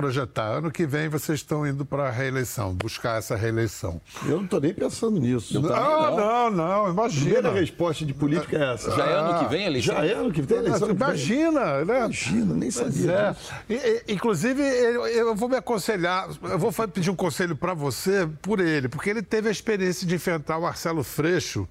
[0.00, 0.46] projetar?
[0.46, 4.00] Ano que vem vocês estão indo para a reeleição, buscar essa reeleição.
[4.24, 5.60] Eu não estou nem pensando nisso.
[5.60, 7.20] Não, não, não, não, imagina.
[7.20, 8.96] A primeira resposta de política é essa.
[8.96, 9.94] Já é ano que vem a eleição?
[9.94, 10.90] Já é ano que vem a eleição.
[10.90, 11.98] Imagina, né?
[11.98, 13.36] Imagina, nem sabia.
[13.68, 14.04] É.
[14.08, 19.10] inclusive, eu vou me aconselhar, eu vou pedir um conselho para você por ele, porque
[19.10, 21.68] ele teve a experiência de enfrentar o Marcelo Freixo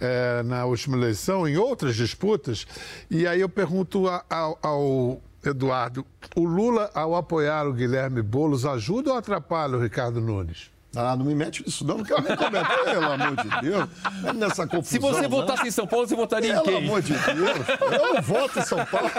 [0.00, 2.64] é, na última eleição, em outras disputas,
[3.10, 9.10] e aí eu pergunto ao, ao Eduardo, o Lula, ao apoiar o Guilherme Boulos, ajuda
[9.10, 10.70] ou atrapalha o Ricardo Nunes?
[10.94, 13.88] Ah, não me mete nisso, não, não quero nem comentar, pelo amor de Deus.
[14.24, 14.82] É nessa confusão.
[14.84, 16.74] Se você votasse em São Paulo, você votaria pelo em quem?
[16.74, 19.10] Pelo amor de Deus, eu não voto em São Paulo.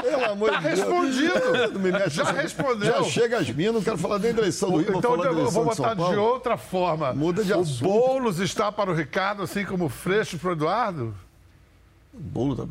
[0.00, 0.78] Pelo amor tá de Deus.
[0.78, 1.72] respondido.
[1.72, 2.86] Não me mete Já respondeu.
[2.86, 5.50] Já chega as minhas, não quero falar nem da eleição do Rio, Então vou eu
[5.50, 7.12] vou botar de, de outra forma.
[7.12, 7.84] Muda de o assunto.
[7.84, 11.14] O Boulos está para o Ricardo, assim como o Freixo para o Eduardo?
[12.14, 12.64] O Boulos tá...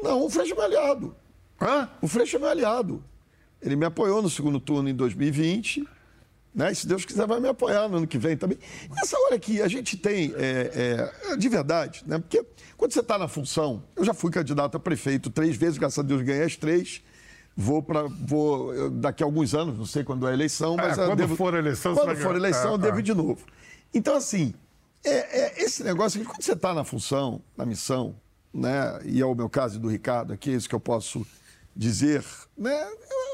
[0.00, 1.16] Não, o Freixo é meu aliado.
[1.60, 1.88] Hã?
[2.00, 3.02] O Freixo é meu aliado.
[3.60, 5.84] Ele me apoiou no segundo turno em 2020
[6.54, 6.70] né?
[6.70, 8.56] E se Deus quiser, vai me apoiar no ano que vem também.
[8.94, 12.18] Nessa hora aqui, a gente tem, é, é, de verdade, né?
[12.18, 15.98] porque quando você está na função, eu já fui candidato a prefeito três vezes, graças
[15.98, 17.02] a Deus ganhei as três.
[17.56, 18.02] Vou para.
[18.02, 20.98] Vou, daqui a alguns anos, não sei quando é a eleição, mas.
[20.98, 23.46] É, quando devo, for a eleição, Quando for a eleição, eu devo de novo.
[23.92, 24.52] Então, assim,
[25.04, 28.16] é, é esse negócio que quando você está na função, na missão,
[28.52, 28.98] né?
[29.04, 31.24] E é o meu caso e do Ricardo aqui, é isso que eu posso
[31.76, 32.24] dizer,
[32.56, 32.86] né?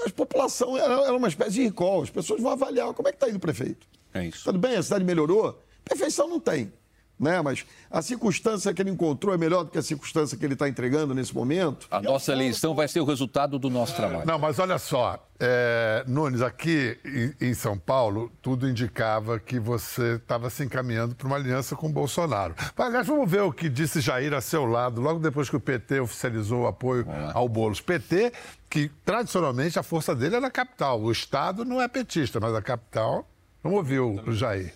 [0.07, 2.03] A população era, uma espécie de recall.
[2.03, 3.87] As pessoas vão avaliar como é que está indo o prefeito.
[4.14, 4.44] É isso.
[4.44, 5.62] Tudo bem, a cidade melhorou?
[5.85, 6.72] Perfeição não tem.
[7.20, 7.42] Né?
[7.42, 10.66] Mas a circunstância que ele encontrou é melhor do que a circunstância que ele está
[10.66, 11.87] entregando nesse momento.
[11.90, 14.26] A nossa eleição vai ser o resultado do nosso trabalho.
[14.26, 20.14] Não, mas olha só, é, Nunes, aqui em, em, São Paulo, tudo indicava que você
[20.14, 22.54] estava se encaminhando para uma aliança com o Bolsonaro.
[22.74, 25.61] Mas, aliás, vamos ver o que disse Jair a seu lado, logo depois que o
[25.61, 27.83] PT oficializou o apoio ao Boulos.
[27.83, 28.33] PT,
[28.70, 30.98] que tradicionalmente a força dele é na capital.
[31.00, 33.26] O Estado não é petista, mas a capital.
[33.62, 34.73] Vamos ouvir o, o Jair.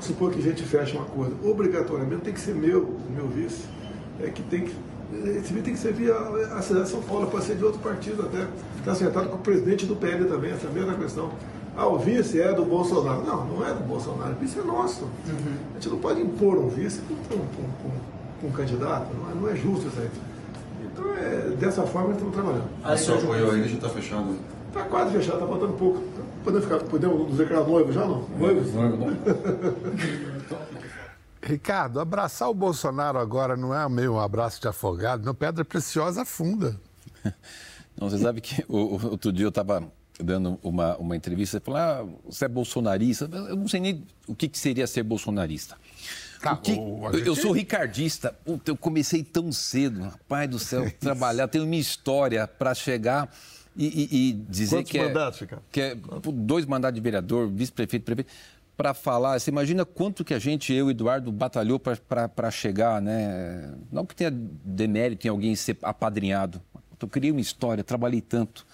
[0.00, 3.62] Supor que a gente feche um acordo, obrigatoriamente tem que ser meu, o meu vice.
[4.20, 4.74] É que tem que.
[5.12, 7.80] Esse vice tem que servir a, a cidade de São Paulo, pode ser de outro
[7.80, 8.48] partido até.
[8.78, 11.30] Está acertado com o presidente do PL também, essa mesma questão.
[11.76, 13.22] Ah, o vice é do Bolsonaro.
[13.24, 15.04] Não, não é do Bolsonaro, o vice é nosso.
[15.04, 15.56] Uhum.
[15.70, 19.48] A gente não pode impor um vice com um, um, um, candidato, não é, não
[19.48, 20.10] é justo isso aí.
[20.84, 22.68] Então, é, dessa forma, estamos trabalhando.
[22.82, 24.36] A sua apoio ainda já está fechado?
[24.68, 26.02] Está quase fechado, está faltando pouco.
[26.44, 28.28] Podemos, ficar, podemos nos declarar noivos já, não?
[28.28, 28.68] Noivos?
[31.42, 36.20] Ricardo, abraçar o Bolsonaro agora não é meio um abraço de afogado, não, pedra preciosa
[36.22, 36.78] afunda.
[37.96, 41.80] Não, você sabe que o, o, outro dia eu estava dando uma, uma entrevista, falou,
[41.80, 45.76] ah, você é bolsonarista, eu não sei nem o que, que seria ser bolsonarista.
[46.42, 47.24] Tá, que, gente...
[47.24, 52.74] Eu sou ricardista, eu comecei tão cedo, rapaz do céu, trabalhar, tenho minha história para
[52.74, 53.30] chegar
[53.76, 55.96] e, e, e dizer Quantos que é, mandatos, é, que é
[56.32, 58.30] dois mandatos de vereador, vice-prefeito, prefeito,
[58.76, 59.38] para falar.
[59.38, 63.74] Você imagina quanto que a gente, eu e Eduardo, batalhou para chegar, né?
[63.90, 66.60] Não que tenha demérito em alguém ser apadrinhado.
[67.00, 68.66] Eu criei uma história, trabalhei tanto.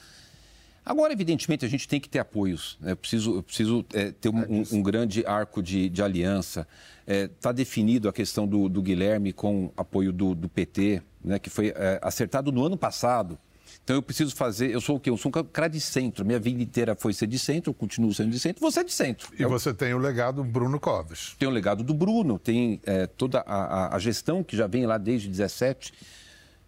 [0.85, 2.79] Agora, evidentemente, a gente tem que ter apoios.
[2.81, 2.93] Né?
[2.93, 6.67] Eu preciso, eu preciso é, ter um, um, um, grande arco de, de aliança.
[7.07, 11.39] Está é, tá definido a questão do, do, Guilherme com apoio do, do PT, né?
[11.39, 13.39] que foi é, acertado no ano passado.
[13.85, 14.71] Então eu preciso fazer.
[14.71, 15.11] Eu sou o quê?
[15.11, 16.25] Eu sou um cara de centro.
[16.25, 18.93] Minha vida inteira foi ser de centro, eu continuo sendo de centro, você é de
[18.93, 19.29] centro.
[19.39, 19.49] E eu...
[19.49, 21.35] você tem o legado Bruno Coves.
[21.39, 24.99] Tem o legado do Bruno, tem é, toda a, a, gestão que já vem lá
[24.99, 25.93] desde 17.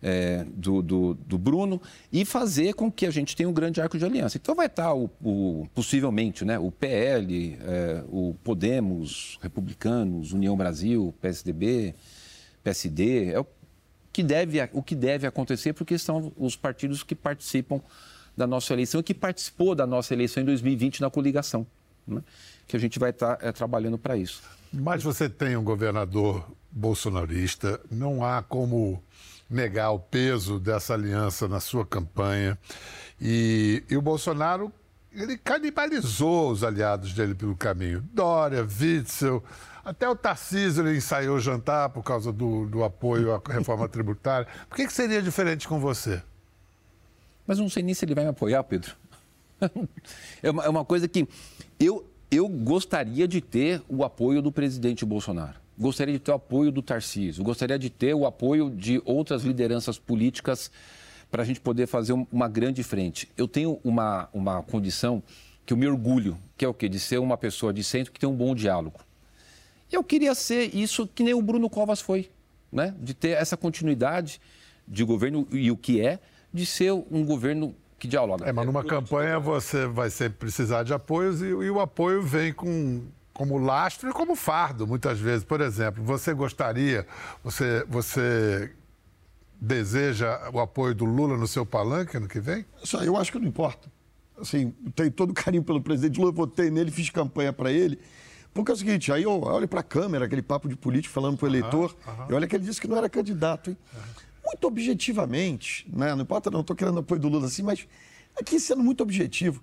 [0.05, 1.81] É, do, do, do, Bruno
[2.12, 4.37] e fazer com que a gente tenha um grande arco de aliança.
[4.37, 11.14] Então vai estar o, o possivelmente né, o PL, é, o Podemos, Republicanos, União Brasil,
[11.20, 11.94] PSDB,
[12.64, 13.46] PSD, é o
[14.12, 17.81] que deve, o que deve acontecer, porque são os partidos que participam
[18.37, 21.66] da nossa eleição e que participou da nossa eleição em 2020 na coligação.
[22.07, 22.22] Né?
[22.66, 24.42] Que a gente vai estar tá, é, trabalhando para isso.
[24.72, 29.03] Mas você tem um governador bolsonarista, não há como
[29.48, 32.59] negar o peso dessa aliança na sua campanha.
[33.20, 34.72] E, e o Bolsonaro,
[35.12, 38.03] ele canibalizou os aliados dele pelo caminho.
[38.12, 39.44] Dória, Witzel,
[39.85, 44.47] até o Tarcísio ele ensaiou jantar por causa do, do apoio à reforma tributária.
[44.68, 46.23] Por que, que seria diferente com você?
[47.47, 48.95] Mas não sei nem se ele vai me apoiar, Pedro.
[50.42, 51.29] É uma, é uma coisa que
[51.79, 55.55] eu, eu gostaria de ter o apoio do presidente Bolsonaro.
[55.79, 57.45] Gostaria de ter o apoio do Tarcísio.
[57.45, 60.68] Gostaria de ter o apoio de outras lideranças políticas
[61.31, 63.31] para a gente poder fazer uma grande frente.
[63.37, 65.23] Eu tenho uma, uma condição
[65.64, 66.88] que eu me orgulho, que é o quê?
[66.88, 68.99] De ser uma pessoa de centro que tem um bom diálogo.
[69.93, 72.31] Eu queria ser isso que nem o Bruno Covas foi,
[72.73, 72.95] né?
[72.99, 74.41] de ter essa continuidade
[74.89, 76.19] de governo e o que é,
[76.53, 78.45] de ser um governo que dialoga.
[78.49, 82.53] É, mas numa campanha você vai sempre precisar de apoios e, e o apoio vem
[82.53, 83.03] com
[83.33, 85.45] como lastro e como fardo, muitas vezes.
[85.45, 87.07] Por exemplo, você gostaria,
[87.43, 88.71] você, você
[89.61, 92.67] deseja o apoio do Lula no seu palanque ano que vem?
[92.99, 93.91] Aí eu acho que não importa.
[94.39, 97.99] Assim, tenho todo carinho pelo presidente Lula, votei nele, fiz campanha para ele.
[98.55, 101.38] Porque é o seguinte, aí eu olho para a câmera, aquele papo de político falando
[101.38, 101.97] para o eleitor,
[102.29, 103.77] e olha que ele disse que não era candidato, hein?
[104.45, 106.15] Muito objetivamente, né?
[106.15, 107.87] não importa não, estou querendo apoio do Lula assim, mas
[108.37, 109.62] aqui sendo muito objetivo.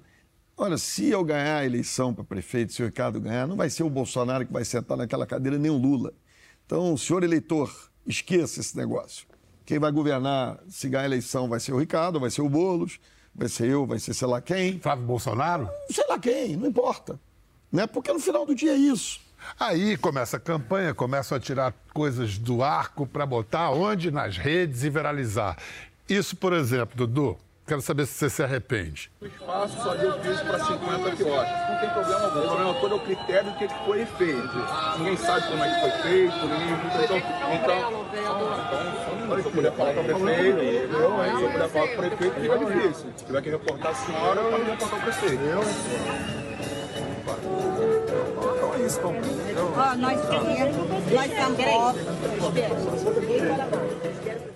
[0.58, 3.84] Olha, se eu ganhar a eleição para prefeito, se o Ricardo ganhar, não vai ser
[3.84, 6.13] o Bolsonaro que vai sentar naquela cadeira, nem o Lula.
[6.65, 7.71] Então, senhor eleitor,
[8.06, 9.28] esqueça esse negócio.
[9.65, 12.99] Quem vai governar, se ganhar a eleição, vai ser o Ricardo, vai ser o Boulos,
[13.34, 14.80] vai ser eu, vai ser sei lá quem.
[14.80, 15.69] Flávio Bolsonaro?
[15.89, 17.19] Sei lá quem, não importa.
[17.71, 17.88] Né?
[17.88, 19.19] Porque no final do dia é isso.
[19.60, 24.12] Aí começa a campanha, começam a tirar coisas do arco para botar onde?
[24.12, 25.58] Nas redes e viralizar.
[26.08, 27.38] Isso, por exemplo, Dudu,
[27.69, 29.12] quero saber se você se arrepende.
[29.21, 31.69] O espaço só deu piso para 50 quiosques.
[31.69, 32.39] Não tem problema algum.
[32.39, 34.58] O problema todo é o critério do que foi feito.
[34.97, 36.36] Ninguém sabe como é que foi feito.
[36.47, 36.73] Ninguém...
[37.03, 37.17] Então,
[37.53, 37.77] então,
[39.21, 41.97] então, se eu puder falar com o prefeito, eu, se eu puder falar com o
[41.97, 43.13] prefeito, fica difícil.
[43.15, 45.43] Se tiver que reportar a senhora, eu vou reportar o prefeito.
[48.58, 49.13] Então é isso, então.
[49.77, 51.60] Ó, nós queremos, nós estamos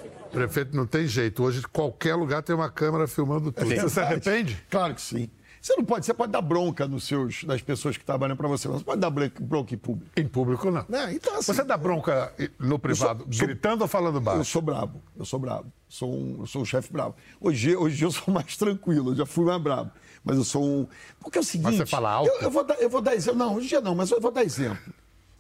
[0.04, 1.44] O prefeito não tem jeito.
[1.44, 3.68] Hoje, qualquer lugar tem uma câmera filmando tudo.
[3.68, 4.62] Você se arrepende?
[4.70, 5.30] Claro que sim.
[5.62, 8.68] Você não pode, você pode dar bronca nos seus, nas pessoas que trabalham para você,
[8.68, 10.12] mas você pode dar bronca, em público.
[10.18, 10.86] Em público, não.
[10.90, 11.14] Né?
[11.14, 14.44] Então, assim, Você dá bronca no privado, sou- gritando ou falando Eu baixo?
[14.52, 15.72] sou brabo, eu sou brabo.
[15.88, 17.16] Sou um, eu sou um chefe brabo.
[17.40, 19.90] Hoje, hoje eu sou mais tranquilo, eu já fui mais brabo.
[20.22, 20.88] Mas eu sou um.
[21.22, 21.78] Porque é o seguinte.
[21.78, 22.30] você fala alto?
[22.30, 23.40] Eu, eu vou dar, eu vou dar exemplo.
[23.40, 24.94] Não, hoje em dia não, mas eu vou dar exemplo.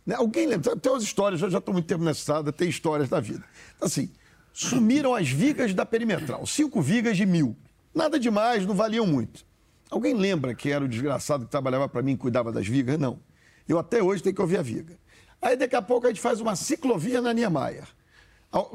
[0.06, 0.16] Né?
[0.16, 0.74] Alguém lembra?
[0.78, 3.44] Tem umas histórias, eu já estou muito tempo nessa estrada, tem histórias da vida.
[3.76, 4.10] Então, assim,
[4.54, 7.58] sumiram as vigas da perimetral, cinco vigas de mil.
[7.94, 9.46] Nada demais, não valiam muito.
[9.90, 12.98] Alguém lembra que era o desgraçado que trabalhava para mim e cuidava das vigas?
[12.98, 13.20] Não.
[13.68, 14.98] Eu até hoje tenho que ouvir a viga.
[15.42, 17.88] Aí daqui a pouco a gente faz uma ciclovia na Niemeyer.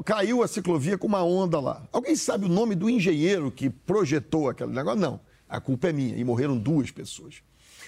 [0.05, 1.87] Caiu a ciclovia com uma onda lá.
[1.91, 4.99] Alguém sabe o nome do engenheiro que projetou aquele negócio?
[4.99, 5.19] Não.
[5.47, 6.15] A culpa é minha.
[6.15, 7.41] E morreram duas pessoas.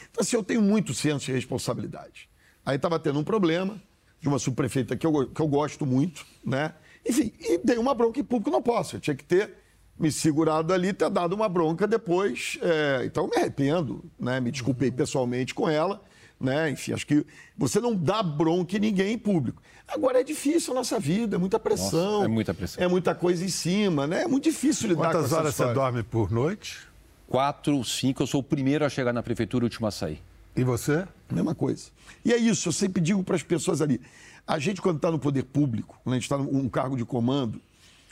[0.10, 2.30] Então, assim, eu tenho muito senso de responsabilidade.
[2.66, 3.82] Aí estava tendo um problema
[4.20, 6.74] de uma subprefeita que eu, que eu gosto muito, né?
[7.08, 8.96] Enfim, e dei uma bronca em público, não posso.
[8.96, 9.52] Eu tinha que ter
[10.00, 12.58] me segurado ali, ter dado uma bronca depois.
[12.62, 14.40] é, então, eu me arrependo, né?
[14.40, 16.02] Me desculpei pessoalmente com ela,
[16.40, 16.70] né?
[16.72, 17.26] Enfim, acho que
[17.58, 19.62] você não dá bronca em ninguém em público.
[19.88, 22.14] Agora, é difícil a nossa vida, é muita pressão.
[22.14, 22.84] Nossa, é muita pressão.
[22.84, 24.24] É muita coisa em cima, né?
[24.24, 26.80] É muito difícil lidar com Quantas horas você dorme por noite?
[27.28, 30.22] Quatro, cinco, eu sou o primeiro a chegar na prefeitura e o último a sair.
[30.56, 31.08] E você?
[31.32, 31.90] Mesma coisa.
[32.26, 34.02] E é isso, eu sempre digo para as pessoas ali.
[34.46, 37.62] A gente, quando está no poder público, quando a gente está num cargo de comando,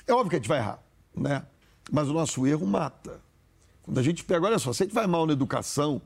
[0.08, 0.80] é óbvio que a gente vai errar,
[1.16, 1.44] né?
[1.92, 3.20] Mas o nosso erro mata.
[3.82, 6.02] Quando a gente pega, olha só, se a gente vai mal na educação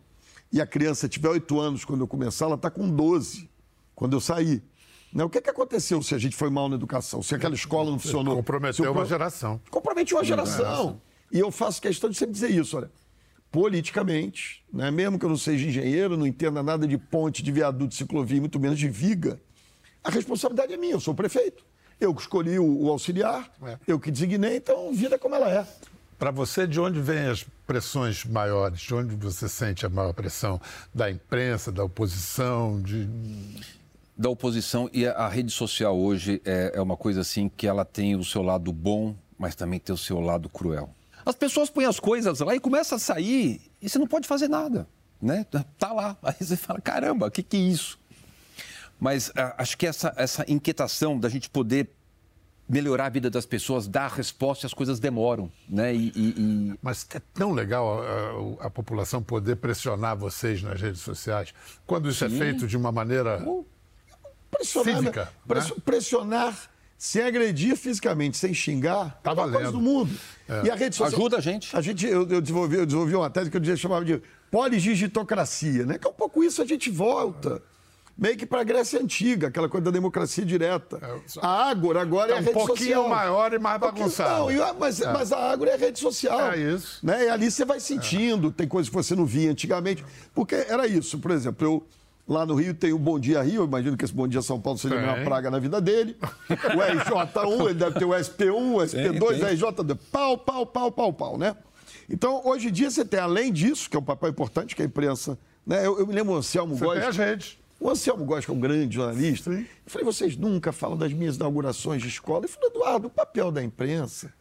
[0.51, 3.49] e a criança tiver 8 anos quando eu começar, ela está com 12
[3.95, 4.63] quando eu sair.
[5.13, 5.23] Né?
[5.23, 7.21] O que, que aconteceu se a gente foi mal na educação?
[7.21, 8.36] Se aquela escola não funcionou?
[8.36, 9.62] Comprometeu uma geração.
[9.69, 11.01] compromete uma geração.
[11.31, 12.91] E eu faço questão de sempre dizer isso, olha.
[13.51, 17.93] Politicamente, né, mesmo que eu não seja engenheiro, não entenda nada de ponte, de viaduto,
[17.93, 19.39] ciclovia, e muito menos de viga,
[20.04, 21.63] a responsabilidade é minha, eu sou o prefeito.
[22.00, 23.78] Eu que escolhi o, o auxiliar, É.
[23.88, 25.66] eu que designei, então vida como ela é.
[26.20, 28.80] Para você, de onde vêm as pressões maiores?
[28.82, 30.60] De onde você sente a maior pressão?
[30.94, 32.82] Da imprensa, da oposição?
[32.82, 33.08] De...
[34.18, 37.84] da oposição e a, a rede social hoje é, é uma coisa assim que ela
[37.84, 40.89] tem o seu lado bom, mas também tem o seu lado cruel.
[41.26, 44.48] As pessoas põem as coisas lá e começa a sair e você não pode fazer
[44.50, 44.88] nada,
[45.22, 45.46] né?
[45.78, 47.98] Tá lá, aí você fala caramba, o que que é isso?
[49.04, 51.89] Mas ah, acho que essa essa inquietação da gente poder
[52.70, 55.94] melhorar a vida das pessoas, dar resposta, e as coisas demoram, né?
[55.94, 56.34] E, e-
[56.72, 61.54] e- Mas é tão legal a, a- a população poder pressionar vocês nas redes sociais,
[61.86, 63.46] quando isso é feito de uma maneira.
[64.50, 65.72] Pressionar, Física, né?
[65.84, 69.74] Pressionar sem agredir fisicamente, sem xingar, Tá é valendo.
[69.74, 70.18] do mundo.
[70.63, 71.20] E a rede social...
[71.20, 71.76] Ajuda a gente.
[71.76, 75.86] A gente, eu, eu desenvolvi, eu desenvolvi uma tese que eu dizia, chamava de poligigitocracia,
[75.86, 75.98] né?
[75.98, 77.62] Que é um pouco isso, a gente volta.
[78.15, 80.99] Meio que para a Grécia Antiga, aquela coisa da democracia direta.
[81.41, 83.10] A Ágora agora é, É a um rede pouquinho social.
[83.10, 84.39] maior e mais Um pouquinho- bagunçado.
[84.39, 86.52] Não, e a- mas, mas a Ágora é a rede social.
[86.52, 86.99] É isso.
[87.04, 87.26] Né?
[87.26, 90.06] E ali você vai sentindo, tem coisas que você não via antigamente.
[90.34, 91.84] Porque era isso, por exemplo, eu
[92.28, 94.62] lá no Rio tenho o Bom Dia Rio, eu imagino que esse Bom Dia São
[94.62, 95.04] Paulo seja Tem.
[95.04, 96.15] uma praga na vida dele.
[96.49, 99.43] O RJ1, ele deve ter o SP1, o SP2, tem.
[99.43, 101.56] o RJ2, pau, pau, pau, pau, pau, né?
[102.08, 104.86] Então, hoje em dia você tem, além disso, que é um papel importante que a
[104.86, 105.38] imprensa...
[105.65, 105.86] Né?
[105.86, 106.99] Eu, eu me lembro o Anselmo Você Góes...
[106.99, 107.58] tem as redes.
[107.84, 109.60] O Anselmo Góes, que é um grande jornalista, Sim.
[109.60, 112.46] eu falei, vocês nunca falam das minhas inaugurações de escola.
[112.46, 114.34] Eu falei, Eduardo, o papel da imprensa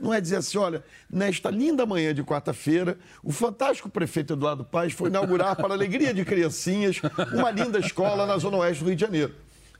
[0.00, 4.94] Não é dizer assim, olha, nesta linda manhã de quarta-feira, o fantástico prefeito Eduardo Paes
[4.94, 7.02] foi inaugurar, para a alegria de criancinhas,
[7.34, 9.34] uma linda escola na Zona Oeste do Rio de Janeiro.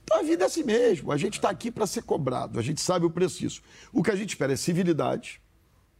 [0.05, 1.11] Então a vida é assim mesmo.
[1.11, 3.62] A gente está aqui para ser cobrado, a gente sabe o preço disso.
[3.94, 5.40] O que a gente espera é civilidade,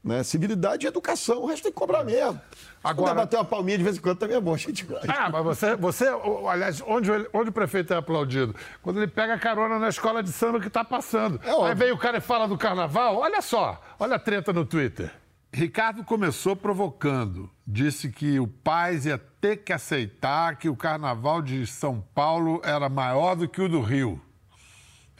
[0.02, 0.22] né?
[0.22, 2.40] Civilidade e educação, o resto tem que cobrar mesmo.
[2.82, 5.06] Agora- bater uma palminha de vez em quando também é bom, a gente gosta.
[5.12, 6.06] Ah, mas você, você
[6.48, 8.54] aliás, onde, onde o prefeito é aplaudido?
[8.82, 11.40] Quando ele pega carona na escola de samba que está passando.
[11.44, 11.66] É óbvio.
[11.66, 15.12] Aí vem o cara e fala do carnaval, olha só, olha a treta no Twitter.
[15.52, 17.50] Ricardo começou provocando.
[17.66, 22.88] Disse que o Paz ia ter que aceitar que o carnaval de São Paulo era
[22.88, 24.20] maior do que o do Rio.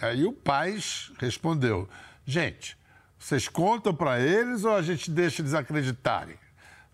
[0.01, 1.89] Aí o Paz respondeu:
[2.25, 2.77] Gente,
[3.19, 6.37] vocês contam para eles ou a gente deixa eles acreditarem?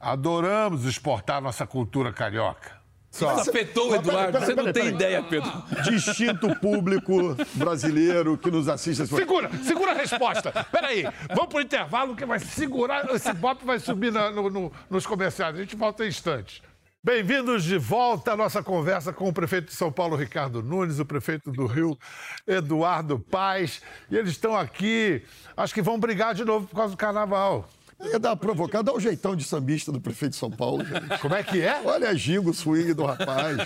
[0.01, 2.81] Adoramos exportar nossa cultura carioca.
[3.11, 3.39] Só.
[3.41, 4.33] Isso afetou o Mas peraí, Eduardo.
[4.33, 5.53] peraí, Você não tem ideia, Pedro.
[5.85, 9.07] Distinto público brasileiro que nos assiste.
[9.07, 10.51] Segura, segura a resposta.
[10.73, 13.05] Peraí, vamos pro intervalo que vai segurar.
[13.15, 15.55] Esse bop vai subir na- no- no- nos comerciais.
[15.55, 16.63] A gente volta em instantes.
[17.05, 21.05] Bem-vindos de volta à nossa conversa com o prefeito de São Paulo, Ricardo Nunes, o
[21.05, 21.99] prefeito do Rio,
[22.47, 23.83] Eduardo Paes.
[24.09, 25.21] E eles estão aqui,
[25.57, 27.69] acho que vão brigar de novo por causa do carnaval.
[28.05, 31.19] Ia dar uma provocada, dá o jeitão de sambista do prefeito de São Paulo, gente.
[31.21, 31.81] Como é que é?
[31.85, 33.57] Olha a gingo, o swing do rapaz.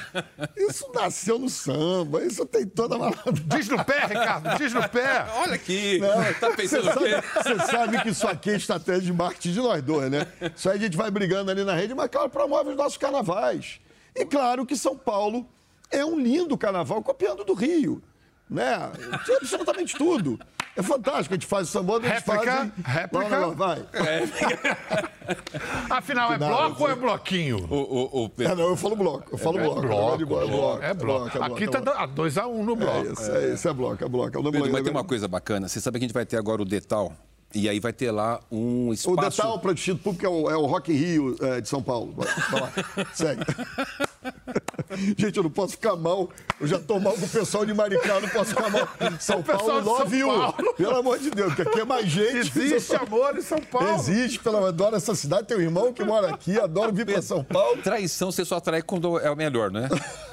[0.56, 3.44] Isso nasceu no samba, isso tem toda a malandragem.
[3.46, 5.26] Diz no pé, Ricardo, diz no pé.
[5.36, 6.00] Olha aqui.
[6.38, 7.22] Tá Você pensando o sabe, quê?
[7.42, 10.26] você sabe que isso aqui é estratégia de marketing de nós dois, né?
[10.54, 13.80] Isso aí a gente vai brigando ali na rede, mas claro, promove os nossos carnavais.
[14.14, 15.46] E claro que São Paulo
[15.90, 18.02] é um lindo carnaval copiando do Rio.
[18.48, 18.90] Né?
[19.24, 20.38] Tem absolutamente tudo.
[20.76, 22.72] É fantástico, a gente faz o samba, eles Réplica, fazem...
[22.84, 23.24] réplica.
[23.24, 23.80] Não, não, não, vai.
[25.88, 27.66] Afinal, é Não, bloco ou é bloquinho?
[27.70, 29.80] O, o, o É, não, eu falo bloco, eu falo bloco.
[29.80, 31.42] bloco, É bloco, É bloco.
[31.42, 32.08] Aqui tá bloco.
[32.14, 33.08] 2x1 um no bloco.
[33.08, 34.36] É isso, é isso, é bloco, é bloco.
[34.36, 35.66] É o nome Pedro, mas tem uma coisa bacana.
[35.66, 37.12] Você sabe que a gente vai ter agora o Detal.
[37.54, 39.36] E aí vai ter lá um O espaço.
[39.36, 41.82] Detal para o Distrito Público é o, é o Rock in Rio é, de São
[41.82, 42.12] Paulo.
[42.16, 42.72] Vai, vai lá,
[43.14, 43.44] segue.
[45.16, 46.28] Gente, eu não posso ficar mal.
[46.60, 48.88] Eu já tô mal com o pessoal de Maricá, não posso ficar mal.
[49.20, 50.26] São Paulo, de São 9 1.
[50.26, 50.74] Paulo.
[50.76, 52.36] Pelo amor de Deus, porque aqui é mais gente.
[52.36, 53.94] Existe amor em São Paulo.
[53.94, 55.46] Existe, pelo amor adoro essa cidade.
[55.46, 57.82] Tem um irmão que mora aqui, adoro vir para São Paulo.
[57.82, 59.88] Traição você só atrai quando é o melhor, né?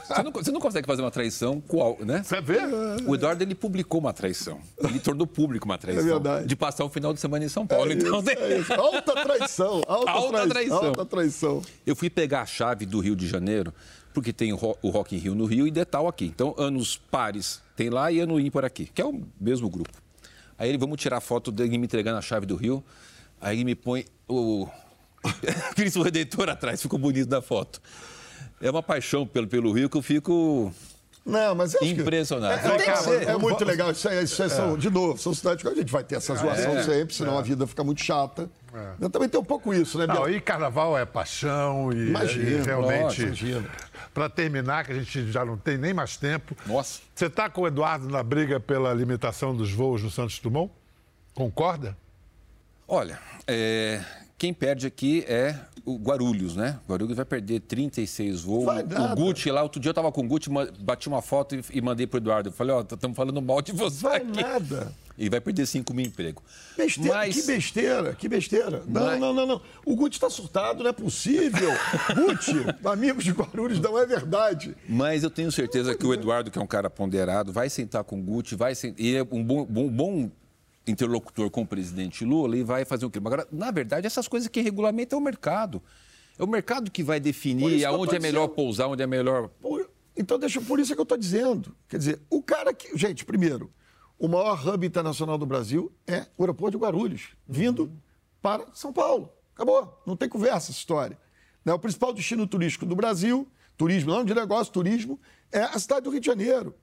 [0.07, 2.21] Você não, você não consegue fazer uma traição qual, né?
[2.23, 2.59] Você vê?
[3.05, 4.59] O Eduardo ele publicou uma traição.
[4.77, 6.03] Ele tornou público uma traição.
[6.03, 6.47] É verdade.
[6.47, 7.91] De passar o final de semana em São Paulo.
[7.91, 8.73] então, Isso, é isso.
[8.73, 9.81] Alta traição.
[9.87, 10.85] Alta, Alta trai- traição.
[10.85, 11.61] Alta traição.
[11.85, 13.73] Eu fui pegar a chave do Rio de Janeiro,
[14.13, 14.55] porque tem o
[14.89, 16.25] Rock in Rio no Rio e Detal aqui.
[16.25, 19.89] Então, anos pares tem lá e ano ímpar aqui, que é o mesmo grupo.
[20.57, 22.83] Aí ele, vamos tirar foto dele me entregando a chave do Rio.
[23.41, 24.67] Aí ele me põe o
[25.75, 27.81] Cristo Redentor atrás, ficou bonito na foto.
[28.61, 30.71] É uma paixão pelo, pelo Rio que eu fico
[31.25, 32.53] Não, mas acho que- impressionado.
[32.53, 33.23] É, que Cara.
[33.31, 33.91] É muito legal.
[33.91, 36.35] Isso é, isso é- são, de novo, são cidades que a gente vai ter essa
[36.35, 36.83] zoação É.
[36.83, 38.49] sempre, senão a vida fica muito chata.
[38.99, 40.35] Eu também tem um pouco isso, né, Não, Biel?
[40.35, 43.21] e carnaval é paixão e, Imagina, e realmente.
[43.21, 43.69] imagina.
[44.13, 46.55] Para terminar, que a gente já não tem nem mais tempo.
[46.65, 46.99] Nossa.
[47.15, 50.71] Você está com o Eduardo na briga pela limitação dos voos no Santos Dumont?
[51.33, 51.95] Concorda?
[52.87, 54.01] Olha, é,
[54.43, 56.77] quem perde aqui é o Guarulhos, né?
[56.85, 58.65] O Guarulhos vai perder 36 voos.
[58.65, 59.13] Vai nada.
[59.13, 60.49] o Gucci lá, outro dia eu tava com o Gucci,
[60.81, 62.49] bati uma foto e, e mandei pro Eduardo.
[62.49, 64.41] Eu falei, ó, estamos falando mal de você Vai aqui.
[64.43, 64.91] nada.
[65.17, 66.43] E vai perder 5 mil empregos.
[66.75, 68.83] Besteira, Mas- que besteira, que besteira.
[68.85, 69.61] Não, Mas- não, não, não.
[69.85, 71.69] O Guti está surtado, não é possível.
[72.13, 74.75] Guti, amigos de Guarulhos, não é verdade.
[74.89, 78.19] Mas eu tenho certeza que o Eduardo, que é um cara ponderado, vai sentar com
[78.19, 80.29] o Gucci, vai sen- e é um bom, bom, bom
[80.85, 83.29] interlocutor com o presidente Lula e vai fazer um clima.
[83.29, 85.81] Agora, na verdade, essas coisas que regulamentam é o mercado.
[86.37, 88.55] É o mercado que vai definir aonde é melhor dizendo.
[88.55, 89.49] pousar, onde é melhor.
[89.61, 91.75] Por- Então, deixa, por isso é que eu estou dizendo.
[91.87, 92.95] Quer dizer, o cara que.
[92.97, 93.71] Gente, primeiro,
[94.19, 97.91] o maior hub internacional do Brasil é o aeroporto de Guarulhos, vindo
[98.41, 99.29] para São Paulo.
[99.55, 100.01] Acabou.
[100.05, 101.17] Não tem conversa essa história.
[101.63, 105.19] Né, O principal destino turístico do Brasil, turismo, não de negócio, turismo,
[105.51, 106.75] é a cidade do Rio de Janeiro.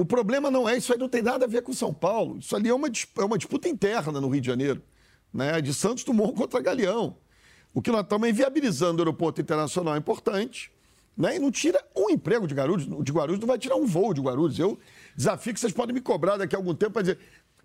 [0.00, 2.38] O problema não é isso aí, não tem nada a ver com São Paulo.
[2.38, 4.82] Isso ali é uma, é uma disputa interna no Rio de Janeiro,
[5.30, 5.60] né?
[5.60, 7.18] de Santos Dumont contra Galeão.
[7.74, 10.72] O que nós estamos é inviabilizando o aeroporto internacional é importante,
[11.14, 11.36] né?
[11.36, 12.86] e não tira um emprego de Guarulhos.
[13.04, 14.58] De Guarulhos não vai tirar um voo de Guarulhos.
[14.58, 14.78] Eu
[15.14, 17.18] desafio que vocês podem me cobrar daqui a algum tempo para dizer,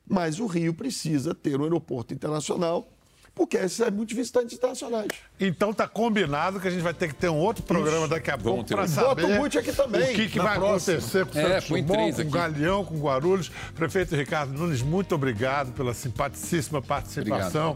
[0.05, 2.91] mas o Rio precisa ter um aeroporto internacional,
[3.35, 5.09] porque esses são muitos visitantes internacionais.
[5.39, 8.37] Então tá combinado que a gente vai ter que ter um outro programa daqui a
[8.37, 10.97] pouco para saber bota o Guti aqui também, o que, que na vai próxima.
[10.97, 12.29] acontecer com o É, Santos Dumont, com aqui.
[12.31, 13.51] Galeão, com Guarulhos.
[13.75, 17.75] Prefeito Ricardo Nunes, muito obrigado pela simpaticíssima participação.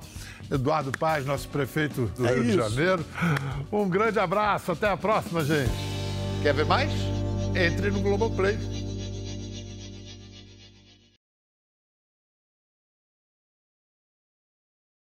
[0.50, 2.58] Eduardo Paz, nosso prefeito do É Rio de isso.
[2.58, 3.06] Janeiro.
[3.72, 5.70] Um grande abraço, até a próxima, gente.
[6.42, 6.90] Quer ver mais?
[7.56, 8.58] Entre no Globoplay.